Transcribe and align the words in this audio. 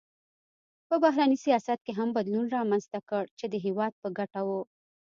په 0.87 0.95
بهرني 1.03 1.37
سیاست 1.45 1.79
کې 1.85 1.91
هم 1.99 2.09
بدلون 2.17 2.45
رامنځته 2.57 2.99
کړ 3.09 3.23
چې 3.39 3.45
د 3.49 3.55
هېواد 3.65 3.93
په 4.01 4.07
ګټه 4.17 4.41
و. 4.47 4.49